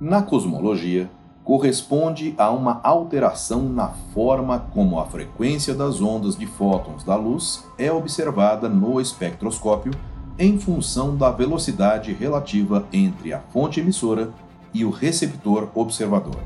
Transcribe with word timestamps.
Na 0.00 0.22
cosmologia, 0.22 1.10
corresponde 1.42 2.32
a 2.38 2.52
uma 2.52 2.80
alteração 2.84 3.62
na 3.68 3.88
forma 4.14 4.60
como 4.72 5.00
a 5.00 5.06
frequência 5.06 5.74
das 5.74 6.00
ondas 6.00 6.36
de 6.36 6.46
fótons 6.46 7.02
da 7.02 7.16
luz 7.16 7.64
é 7.76 7.90
observada 7.90 8.68
no 8.68 9.00
espectroscópio 9.00 9.92
em 10.38 10.56
função 10.56 11.16
da 11.16 11.32
velocidade 11.32 12.12
relativa 12.12 12.86
entre 12.92 13.32
a 13.32 13.40
fonte 13.40 13.80
emissora 13.80 14.30
e 14.72 14.84
o 14.84 14.90
receptor 14.90 15.68
observador. 15.74 16.38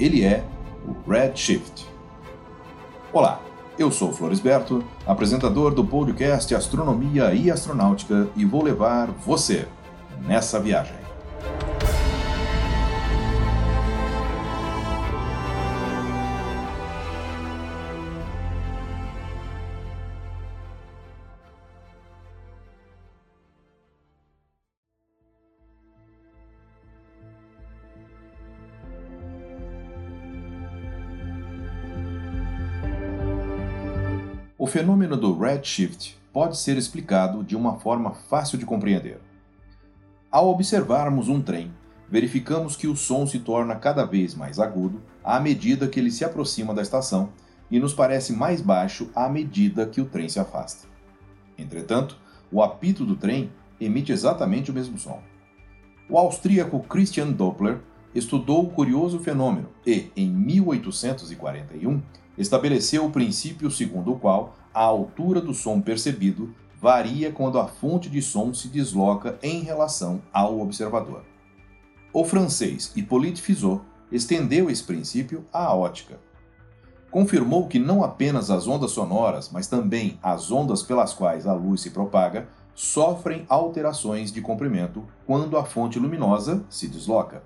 Ele 0.00 0.24
é 0.24 0.44
o 0.84 1.08
redshift. 1.08 1.86
Olá, 3.12 3.40
eu 3.78 3.92
sou 3.92 4.12
Floresberto, 4.12 4.82
apresentador 5.06 5.72
do 5.72 5.84
podcast 5.84 6.52
Astronomia 6.52 7.32
e 7.32 7.48
Astronáutica 7.48 8.28
e 8.34 8.44
vou 8.44 8.64
levar 8.64 9.06
você 9.24 9.68
nessa 10.26 10.58
viagem. 10.58 11.05
O 34.58 34.66
fenômeno 34.66 35.18
do 35.18 35.38
redshift 35.38 36.18
pode 36.32 36.56
ser 36.56 36.78
explicado 36.78 37.44
de 37.44 37.54
uma 37.54 37.76
forma 37.76 38.12
fácil 38.12 38.56
de 38.56 38.64
compreender. 38.64 39.20
Ao 40.30 40.48
observarmos 40.48 41.28
um 41.28 41.42
trem, 41.42 41.70
verificamos 42.08 42.74
que 42.74 42.86
o 42.86 42.96
som 42.96 43.26
se 43.26 43.38
torna 43.40 43.76
cada 43.76 44.06
vez 44.06 44.34
mais 44.34 44.58
agudo 44.58 45.02
à 45.22 45.38
medida 45.38 45.86
que 45.86 46.00
ele 46.00 46.10
se 46.10 46.24
aproxima 46.24 46.72
da 46.72 46.80
estação 46.80 47.28
e 47.70 47.78
nos 47.78 47.92
parece 47.92 48.32
mais 48.32 48.62
baixo 48.62 49.10
à 49.14 49.28
medida 49.28 49.84
que 49.84 50.00
o 50.00 50.06
trem 50.06 50.26
se 50.26 50.40
afasta. 50.40 50.88
Entretanto, 51.58 52.16
o 52.50 52.62
apito 52.62 53.04
do 53.04 53.14
trem 53.14 53.52
emite 53.78 54.10
exatamente 54.10 54.70
o 54.70 54.74
mesmo 54.74 54.96
som. 54.96 55.20
O 56.08 56.16
austríaco 56.16 56.80
Christian 56.80 57.30
Doppler 57.30 57.80
estudou 58.14 58.64
o 58.64 58.70
curioso 58.70 59.18
fenômeno 59.18 59.68
e, 59.86 60.10
em 60.16 60.30
1841, 60.30 62.00
estabeleceu 62.36 63.06
o 63.06 63.10
princípio 63.10 63.70
segundo 63.70 64.12
o 64.12 64.18
qual 64.18 64.54
a 64.72 64.82
altura 64.82 65.40
do 65.40 65.54
som 65.54 65.80
percebido 65.80 66.54
varia 66.80 67.32
quando 67.32 67.58
a 67.58 67.66
fonte 67.66 68.08
de 68.10 68.20
som 68.20 68.52
se 68.52 68.68
desloca 68.68 69.38
em 69.42 69.60
relação 69.60 70.20
ao 70.32 70.60
observador. 70.60 71.24
O 72.12 72.24
francês 72.24 72.92
Hippolyte 72.94 73.42
Fizeau 73.42 73.84
estendeu 74.10 74.70
esse 74.70 74.82
princípio 74.82 75.44
à 75.52 75.74
ótica. 75.74 76.20
Confirmou 77.10 77.66
que 77.66 77.78
não 77.78 78.04
apenas 78.04 78.50
as 78.50 78.68
ondas 78.68 78.90
sonoras, 78.90 79.50
mas 79.50 79.66
também 79.66 80.18
as 80.22 80.50
ondas 80.50 80.82
pelas 80.82 81.14
quais 81.14 81.46
a 81.46 81.54
luz 81.54 81.80
se 81.80 81.90
propaga 81.90 82.48
sofrem 82.74 83.46
alterações 83.48 84.30
de 84.30 84.42
comprimento 84.42 85.02
quando 85.26 85.56
a 85.56 85.64
fonte 85.64 85.98
luminosa 85.98 86.64
se 86.68 86.86
desloca. 86.86 87.42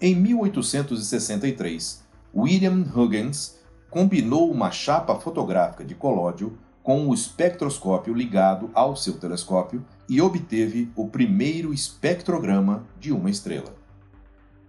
Em 0.00 0.14
1863, 0.14 2.04
William 2.34 2.84
Huygens 2.94 3.55
combinou 3.96 4.52
uma 4.52 4.70
chapa 4.70 5.14
fotográfica 5.14 5.82
de 5.82 5.94
colódio 5.94 6.58
com 6.82 7.08
o 7.08 7.14
espectroscópio 7.14 8.12
ligado 8.12 8.70
ao 8.74 8.94
seu 8.94 9.14
telescópio 9.14 9.82
e 10.06 10.20
obteve 10.20 10.92
o 10.94 11.08
primeiro 11.08 11.72
espectrograma 11.72 12.86
de 13.00 13.10
uma 13.10 13.30
estrela. 13.30 13.74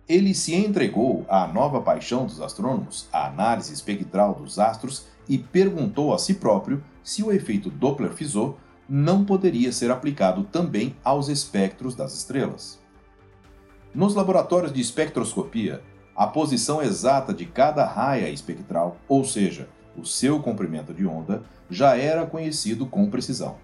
Ele 0.08 0.34
se 0.34 0.56
entregou 0.56 1.26
à 1.28 1.46
nova 1.46 1.82
paixão 1.82 2.26
dos 2.26 2.40
astrônomos, 2.40 3.10
a 3.12 3.28
análise 3.28 3.74
espectral 3.74 4.34
dos 4.34 4.60
astros, 4.60 5.08
e 5.28 5.38
perguntou 5.38 6.14
a 6.14 6.18
si 6.18 6.36
próprio 6.36 6.82
se 7.04 7.22
o 7.22 7.30
efeito 7.30 7.70
Doppler-Fizeau 7.70 8.58
não 8.88 9.26
poderia 9.26 9.74
ser 9.74 9.92
aplicado 9.92 10.46
também 10.46 10.96
aos 11.04 11.28
espectros 11.28 11.96
das 11.96 12.14
estrelas. 12.14 12.80
Nos 13.94 14.16
laboratórios 14.16 14.72
de 14.72 14.80
espectroscopia, 14.80 15.84
a 16.18 16.26
posição 16.26 16.82
exata 16.82 17.32
de 17.32 17.46
cada 17.46 17.86
raia 17.86 18.28
espectral, 18.28 18.98
ou 19.08 19.24
seja, 19.24 19.70
o 19.96 20.04
seu 20.04 20.42
comprimento 20.42 20.92
de 20.92 21.06
onda, 21.06 21.44
já 21.70 21.96
era 21.96 22.26
conhecido 22.26 22.88
com 22.88 23.08
precisão. 23.08 23.58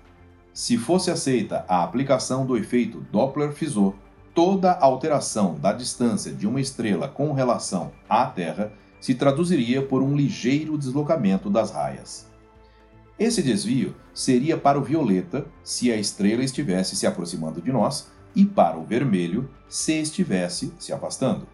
Se 0.54 0.78
fosse 0.78 1.10
aceita 1.10 1.66
a 1.68 1.84
aplicação 1.84 2.46
do 2.46 2.56
efeito 2.56 3.02
Doppler-Fizeau, 3.12 3.96
toda 4.36 4.72
alteração 4.72 5.56
da 5.56 5.74
distância 5.74 6.32
de 6.32 6.48
uma 6.48 6.62
estrela 6.62 7.08
com 7.08 7.34
relação 7.34 7.92
à 8.08 8.26
Terra 8.28 8.72
se 9.02 9.16
traduziria 9.16 9.82
por 9.82 10.04
um 10.04 10.16
ligeiro 10.16 10.78
deslocamento 10.78 11.50
das 11.50 11.72
raias. 11.72 12.32
Esse 13.18 13.42
desvio 13.42 13.96
seria 14.14 14.58
para 14.58 14.78
o 14.78 14.84
violeta 14.84 15.46
se 15.64 15.92
a 15.92 15.98
estrela 15.98 16.44
estivesse 16.44 16.96
se 16.96 17.08
aproximando 17.08 17.62
de 17.62 17.72
nós 17.72 18.12
e 18.36 18.46
para 18.46 18.78
o 18.78 18.84
vermelho 18.84 19.50
se 19.68 19.94
estivesse 20.00 20.72
se 20.80 20.94
afastando. 20.94 21.48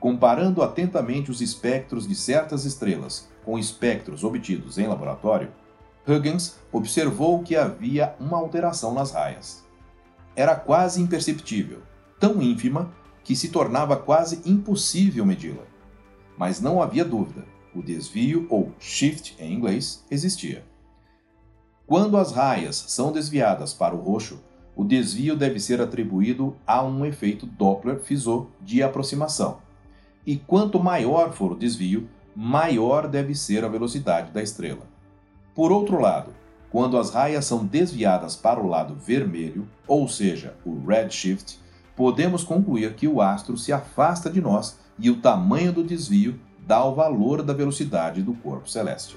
Comparando 0.00 0.62
atentamente 0.62 1.30
os 1.30 1.40
espectros 1.40 2.06
de 2.06 2.14
certas 2.14 2.64
estrelas 2.64 3.28
com 3.44 3.58
espectros 3.58 4.22
obtidos 4.22 4.78
em 4.78 4.86
laboratório, 4.86 5.50
Huygens 6.06 6.56
observou 6.70 7.42
que 7.42 7.56
havia 7.56 8.14
uma 8.20 8.38
alteração 8.38 8.94
nas 8.94 9.10
raias. 9.10 9.64
Era 10.36 10.54
quase 10.54 11.02
imperceptível, 11.02 11.82
tão 12.18 12.40
ínfima 12.40 12.92
que 13.24 13.34
se 13.34 13.48
tornava 13.48 13.96
quase 13.96 14.40
impossível 14.48 15.26
medi-la. 15.26 15.64
Mas 16.36 16.60
não 16.60 16.80
havia 16.80 17.04
dúvida, 17.04 17.44
o 17.74 17.82
desvio, 17.82 18.46
ou 18.48 18.72
shift 18.78 19.36
em 19.40 19.52
inglês, 19.52 20.04
existia. 20.08 20.64
Quando 21.86 22.16
as 22.16 22.30
raias 22.30 22.76
são 22.76 23.10
desviadas 23.10 23.74
para 23.74 23.94
o 23.94 24.00
roxo, 24.00 24.38
o 24.76 24.84
desvio 24.84 25.36
deve 25.36 25.58
ser 25.58 25.80
atribuído 25.80 26.56
a 26.64 26.84
um 26.84 27.04
efeito 27.04 27.44
Doppler-Fizeau 27.44 28.48
de 28.60 28.80
aproximação 28.82 29.58
e 30.28 30.36
quanto 30.36 30.78
maior 30.78 31.32
for 31.32 31.52
o 31.52 31.56
desvio, 31.56 32.06
maior 32.36 33.08
deve 33.08 33.34
ser 33.34 33.64
a 33.64 33.68
velocidade 33.68 34.30
da 34.30 34.42
estrela. 34.42 34.82
Por 35.54 35.72
outro 35.72 35.98
lado, 35.98 36.34
quando 36.70 36.98
as 36.98 37.08
raias 37.08 37.46
são 37.46 37.64
desviadas 37.64 38.36
para 38.36 38.60
o 38.60 38.66
lado 38.66 38.94
vermelho, 38.94 39.66
ou 39.86 40.06
seja, 40.06 40.54
o 40.66 40.86
redshift, 40.86 41.58
podemos 41.96 42.44
concluir 42.44 42.92
que 42.92 43.08
o 43.08 43.22
astro 43.22 43.56
se 43.56 43.72
afasta 43.72 44.28
de 44.28 44.38
nós 44.38 44.78
e 44.98 45.08
o 45.08 45.18
tamanho 45.18 45.72
do 45.72 45.82
desvio 45.82 46.38
dá 46.58 46.84
o 46.84 46.94
valor 46.94 47.42
da 47.42 47.54
velocidade 47.54 48.22
do 48.22 48.34
corpo 48.34 48.68
celeste. 48.68 49.16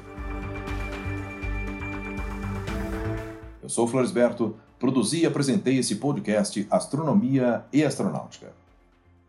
Eu 3.62 3.68
sou 3.68 3.86
Floresberto, 3.86 4.56
produzi 4.80 5.24
e 5.24 5.26
apresentei 5.26 5.78
esse 5.78 5.96
podcast 5.96 6.66
Astronomia 6.72 7.66
e 7.74 7.84
Astronáutica. 7.84 8.54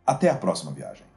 Até 0.07 0.31
a 0.31 0.37
próxima 0.37 0.71
viagem. 0.71 1.11